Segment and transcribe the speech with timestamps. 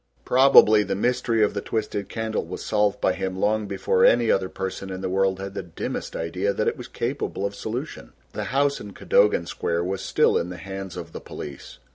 [0.25, 4.49] Probably the mystery of the twisted candle was solved by him long before any other
[4.49, 8.13] person in the world had the dimmest idea that it was capable of solution.
[8.33, 11.77] The house in Cadogan Square was still in the hands of the police.